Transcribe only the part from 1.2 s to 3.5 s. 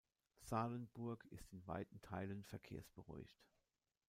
ist in weiten Teilen verkehrsberuhigt.